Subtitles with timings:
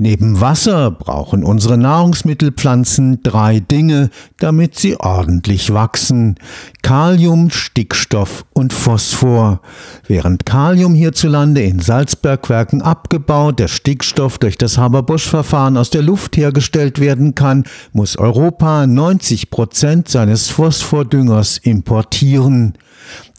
[0.00, 6.36] Neben Wasser brauchen unsere Nahrungsmittelpflanzen drei Dinge, damit sie ordentlich wachsen.
[6.82, 9.60] Kalium, Stickstoff und Phosphor.
[10.06, 17.00] Während Kalium hierzulande in Salzbergwerken abgebaut, der Stickstoff durch das Haber-Bosch-Verfahren aus der Luft hergestellt
[17.00, 22.74] werden kann, muss Europa 90 Prozent seines Phosphordüngers importieren.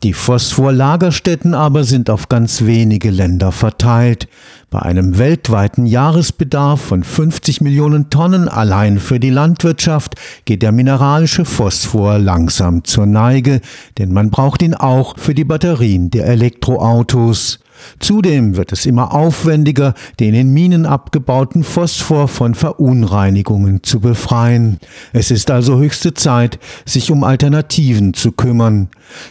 [0.04, 4.28] Die Phosphorlagerstätten aber sind auf ganz wenige Länder verteilt.
[4.72, 10.14] Bei einem weltweiten Jahresbedarf von 50 Millionen Tonnen allein für die Landwirtschaft
[10.46, 13.62] geht der mineralische Phosphor langsam zur Neige,
[13.98, 17.58] denn man braucht ihn auch für die Batterien der Elektroautos.
[18.00, 24.80] Zudem wird es immer aufwendiger, den in Minen abgebauten Phosphor von Verunreinigungen zu befreien.
[25.14, 28.90] Es ist also höchste Zeit, sich um Alternativen zu kümmern.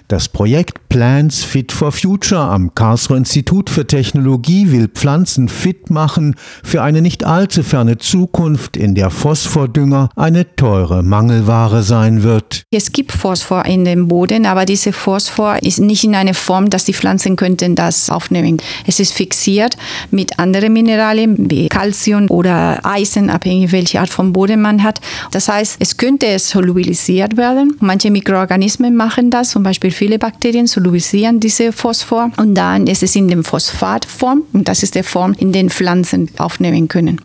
[0.09, 6.35] Das Projekt Plants Fit for Future am Karlsruher Institut für Technologie will Pflanzen fit machen
[6.65, 12.65] für eine nicht allzu ferne Zukunft, in der Phosphordünger eine teure Mangelware sein wird.
[12.71, 16.85] Es gibt Phosphor in dem Boden, aber dieser Phosphor ist nicht in einer Form, dass
[16.85, 18.38] die Pflanzen könnten das aufnehmen.
[18.87, 19.77] Es ist fixiert
[20.11, 25.01] mit anderen Mineralien wie Calcium oder Eisen, abhängig welche Art von Boden man hat.
[25.31, 27.77] Das heißt, es könnte solubilisiert werden.
[27.81, 33.17] Manche Mikroorganismen machen das, zum Beispiel viele Bakterien solubilisieren diese Phosphor und dann ist es
[33.17, 37.21] in der Phosphatform und das ist die Form, in der Pflanzen aufnehmen können.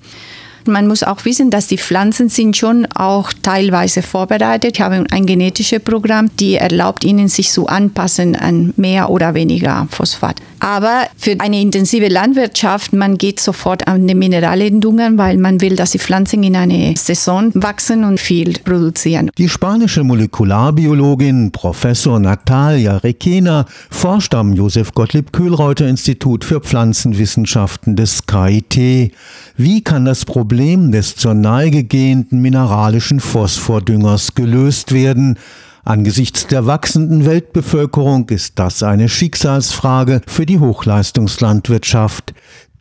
[0.66, 4.80] Man muss auch wissen, dass die Pflanzen sind schon auch teilweise vorbereitet.
[4.80, 10.38] Haben ein genetisches Programm, die erlaubt ihnen, sich zu anpassen an mehr oder weniger Phosphat.
[10.64, 15.92] Aber für eine intensive Landwirtschaft, man geht sofort an die Mineralendungen, weil man will, dass
[15.92, 19.30] die Pflanzen in einer Saison wachsen und viel produzieren.
[19.38, 28.25] Die spanische Molekularbiologin Professor Natalia Requena forscht am Josef Gottlieb Kühlreuter Institut für Pflanzenwissenschaften des
[28.25, 29.11] KIT.
[29.58, 35.38] Wie kann das Problem des zur Neige gehenden mineralischen Phosphordüngers gelöst werden?
[35.86, 42.34] Angesichts der wachsenden Weltbevölkerung ist das eine Schicksalsfrage für die Hochleistungslandwirtschaft.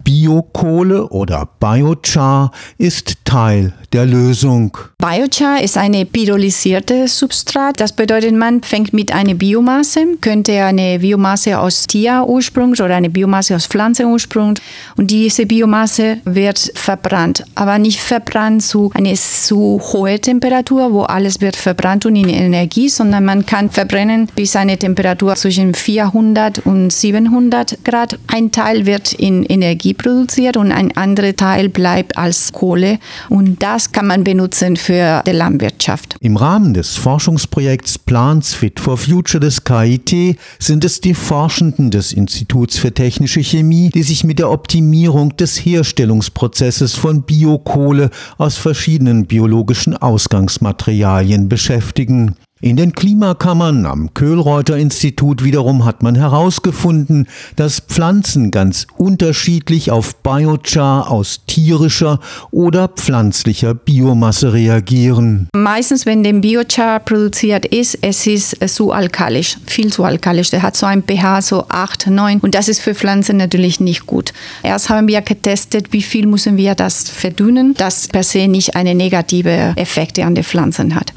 [0.04, 4.76] Biokohle oder Biochar ist Teil der Lösung.
[4.98, 7.78] Biochar ist eine pyrolysierte Substrat.
[7.80, 13.54] Das bedeutet, man fängt mit einer Biomasse, könnte eine Biomasse aus Tierursprung oder eine Biomasse
[13.54, 14.54] aus Pflanzenursprung
[14.96, 21.40] und diese Biomasse wird verbrannt, aber nicht verbrannt zu einer zu hohen Temperatur, wo alles
[21.40, 26.92] wird verbrannt und in Energie, sondern man kann verbrennen bis eine Temperatur zwischen 400 und
[26.92, 28.18] 700 Grad.
[28.26, 32.98] Ein Teil wird in Energie produziert und ein anderer Teil bleibt als Kohle
[33.28, 36.16] und das kann man benutzen für die Landwirtschaft.
[36.20, 42.12] Im Rahmen des Forschungsprojekts Plants Fit for Future des KIT sind es die Forschenden des
[42.12, 49.26] Instituts für technische Chemie, die sich mit der Optimierung des Herstellungsprozesses von Biokohle aus verschiedenen
[49.26, 52.36] biologischen Ausgangsmaterialien beschäftigen.
[52.64, 60.14] In den Klimakammern am Köhlreuter Institut wiederum hat man herausgefunden, dass Pflanzen ganz unterschiedlich auf
[60.22, 62.20] Biochar aus tierischer
[62.52, 65.48] oder pflanzlicher Biomasse reagieren.
[65.56, 70.50] Meistens, wenn der Biochar produziert ist, es ist zu alkalisch, viel zu alkalisch.
[70.50, 74.06] Der hat so ein pH so 8, 9 und das ist für Pflanzen natürlich nicht
[74.06, 74.32] gut.
[74.62, 78.94] Erst haben wir getestet, wie viel müssen wir das verdünnen, das per se nicht eine
[78.94, 81.12] negative Effekte an den Pflanzen hat.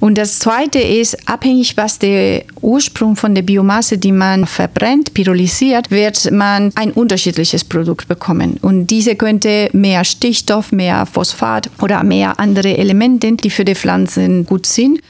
[0.00, 5.90] Und das Zweite ist, abhängig was der Ursprung von der Biomasse, die man verbrennt, pyrolysiert,
[5.90, 8.56] wird man ein unterschiedliches Produkt bekommen.
[8.62, 14.46] Und diese könnte mehr Stickstoff, mehr Phosphat oder mehr andere Elemente, die für die Pflanzen
[14.46, 15.00] gut sind.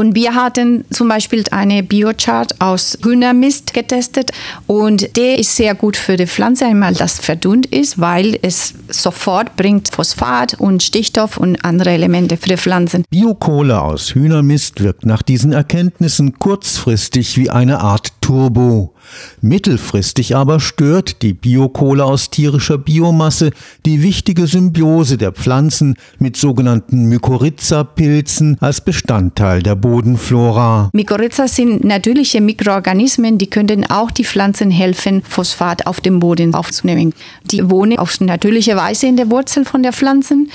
[0.00, 4.30] Und wir hatten zum Beispiel eine Biochart aus Hühnermist getestet
[4.66, 9.56] und der ist sehr gut für die Pflanze, einmal das verdünnt ist, weil es sofort
[9.56, 13.04] bringt Phosphat und Stickstoff und andere Elemente für die Pflanzen.
[13.10, 18.94] Biokohle aus Hühnermist wirkt nach diesen Erkenntnissen kurzfristig wie eine Art Turbo.
[19.40, 23.50] Mittelfristig aber stört die Biokohle aus tierischer Biomasse
[23.86, 30.88] die wichtige Symbiose der Pflanzen mit sogenannten Mykorrhiza-Pilzen als Bestandteil der Bodenflora.
[30.92, 37.12] Mykorrhiza sind natürliche Mikroorganismen, die können auch die Pflanzen helfen, Phosphat auf dem Boden aufzunehmen.
[37.50, 40.48] Die wohnen auf natürliche Weise in der Wurzel von der Pflanzen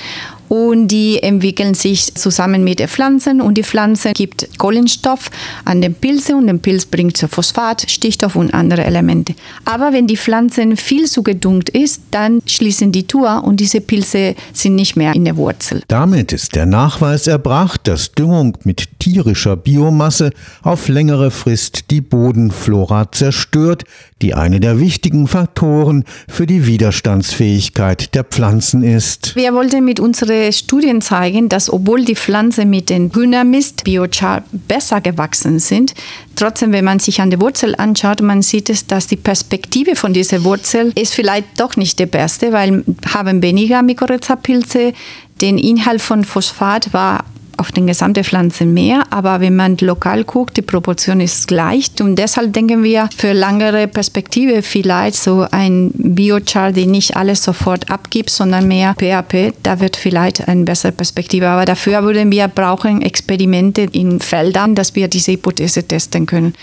[0.48, 5.30] und die entwickeln sich zusammen mit den Pflanzen und die Pflanze gibt Kohlenstoff
[5.64, 9.34] an den Pilze und der Pilz bringt Phosphat, Stickstoff und andere Elemente.
[9.64, 14.34] Aber wenn die Pflanze viel zu gedungt ist, dann schließen die Tour und diese Pilze
[14.52, 15.82] sind nicht mehr in der Wurzel.
[15.88, 20.30] Damit ist der Nachweis erbracht, dass Düngung mit tierischer Biomasse
[20.62, 23.84] auf längere Frist die Bodenflora zerstört,
[24.22, 29.36] die eine der wichtigen Faktoren für die Widerstandsfähigkeit der Pflanzen ist.
[29.36, 30.00] Wir wollten mit
[30.36, 35.94] unseren Studien zeigen, dass obwohl die Pflanzen mit den Hühnermist Biochar besser gewachsen sind,
[36.34, 40.12] trotzdem, wenn man sich an der Wurzel anschaut, man sieht es, dass die Perspektive von
[40.12, 44.92] dieser Wurzel ist vielleicht doch nicht die beste, weil haben weniger Mykorrhiza-Pilze,
[45.40, 47.24] den Inhalt von Phosphat war
[47.56, 52.16] auf den gesamten Pflanzen mehr, aber wenn man lokal guckt, die Proportion ist gleich und
[52.16, 58.30] deshalb denken wir für langere Perspektive vielleicht so ein Biochar, der nicht alles sofort abgibt,
[58.30, 63.82] sondern mehr PAP, da wird vielleicht eine bessere Perspektive, aber dafür würden wir brauchen Experimente
[63.92, 66.54] in Feldern, dass wir diese Hypothese testen können.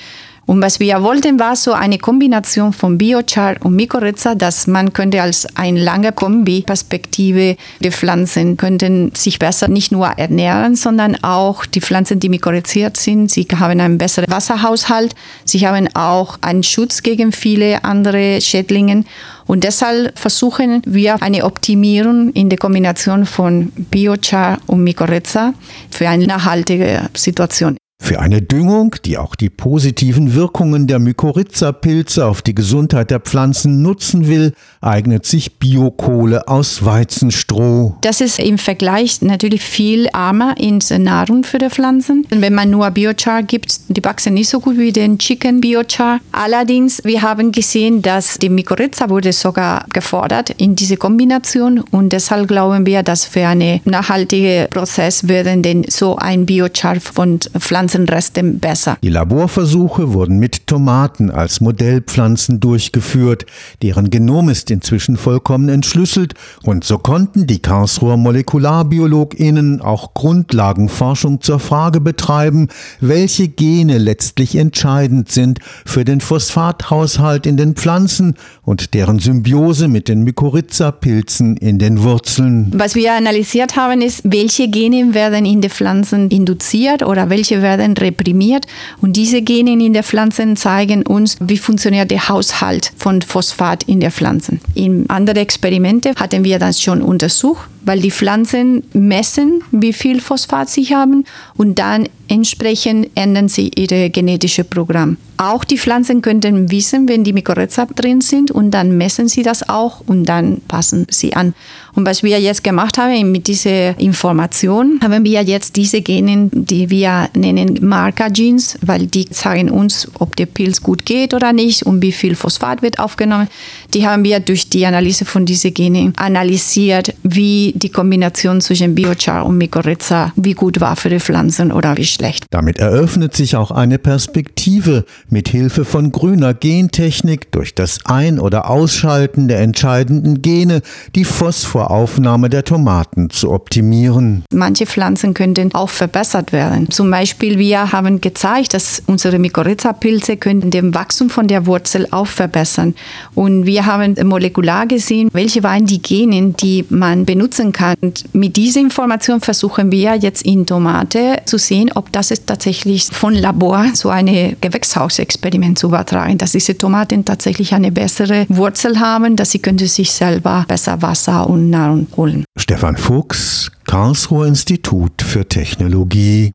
[0.45, 5.21] Und was wir wollten, war so eine Kombination von Biochar und Mykorrhiza, dass man könnte
[5.21, 11.79] als eine lange Kombi-Perspektive die Pflanzen könnten sich besser nicht nur ernähren, sondern auch die
[11.79, 17.31] Pflanzen, die mykorrhiziert sind, sie haben einen besseren Wasserhaushalt, sie haben auch einen Schutz gegen
[17.31, 19.05] viele andere Schädlinge.
[19.45, 25.53] Und deshalb versuchen wir eine Optimierung in der Kombination von Biochar und Mykorrhiza
[25.89, 27.77] für eine nachhaltige Situation.
[28.03, 33.81] Für eine Düngung, die auch die positiven Wirkungen der Mykorrhiza-Pilze auf die Gesundheit der Pflanzen
[33.81, 34.51] nutzen will,
[34.81, 37.95] eignet sich Biokohle aus Weizenstroh.
[38.01, 42.27] Das ist im Vergleich natürlich viel armer in Nahrung für die Pflanzen.
[42.29, 46.19] Wenn man nur Biochar gibt, die wachsen nicht so gut wie den Chicken Biochar.
[46.33, 52.49] Allerdings, wir haben gesehen, dass die Mykorrhiza wurde sogar gefordert in diese Kombination und deshalb
[52.49, 58.59] glauben wir, dass für einen nachhaltigen Prozess werden denn so ein Biochar von Pflanzen Pflanzenresten
[58.59, 58.97] besser.
[59.03, 63.45] Die Laborversuche wurden mit Tomaten als Modellpflanzen durchgeführt.
[63.83, 71.59] Deren Genom ist inzwischen vollkommen entschlüsselt und so konnten die Karlsruher MolekularbiologInnen auch Grundlagenforschung zur
[71.59, 72.69] Frage betreiben,
[72.99, 80.07] welche Gene letztlich entscheidend sind für den Phosphathaushalt in den Pflanzen und deren Symbiose mit
[80.07, 82.71] den Mykorrhiza-Pilzen in den Wurzeln.
[82.73, 87.82] Was wir analysiert haben, ist, welche Gene werden in den Pflanzen induziert oder welche werden
[87.83, 88.65] werden reprimiert
[89.01, 93.99] und diese Gene in der Pflanze zeigen uns, wie funktioniert der Haushalt von Phosphat in
[93.99, 94.59] der Pflanze.
[94.73, 100.69] In anderen Experimente hatten wir das schon untersucht, weil die Pflanzen messen, wie viel Phosphat
[100.69, 101.25] sie haben
[101.55, 105.17] und dann entsprechend ändern sie ihr genetisches Programm.
[105.37, 109.67] Auch die Pflanzen könnten wissen, wenn die Mykorrhiza drin sind und dann messen sie das
[109.67, 111.53] auch und dann passen sie an.
[111.95, 116.89] Und was wir jetzt gemacht haben mit dieser Information, haben wir jetzt diese Gene, die
[116.89, 122.01] wir nennen Marker-Genes, weil die sagen uns, ob der Pilz gut geht oder nicht und
[122.01, 123.47] wie viel Phosphat wird aufgenommen.
[123.93, 129.45] Die haben wir durch die Analyse von diesen Genen analysiert, wie die Kombination zwischen Biochar
[129.45, 132.42] und Mykorrhiza, wie gut war für die Pflanzen oder wie schlecht.
[132.53, 138.69] Damit eröffnet sich auch eine Perspektive, mit Hilfe von grüner Gentechnik durch das Ein- oder
[138.69, 140.83] Ausschalten der entscheidenden Gene
[141.15, 144.43] die Phosphoraufnahme der Tomaten zu optimieren.
[144.53, 146.91] Manche Pflanzen könnten auch verbessert werden.
[146.91, 152.27] Zum Beispiel wir haben gezeigt, dass unsere Mykorrhiza-Pilze können den Wachstum von der Wurzel auch
[152.27, 152.93] verbessern.
[153.33, 157.95] Und wir haben molekular gesehen, welche waren die Gene, die man benutzen kann.
[157.99, 163.05] Und mit dieser Information versuchen wir jetzt in Tomate zu sehen, ob das ist tatsächlich
[163.05, 169.35] von Labor so eine Gewächshausexperiment zu übertragen, dass diese Tomaten tatsächlich eine bessere Wurzel haben,
[169.35, 172.43] dass sie können sich selber besser Wasser und Nahrung holen.
[172.57, 176.51] Stefan Fuchs, Karlsruher Institut für Technologie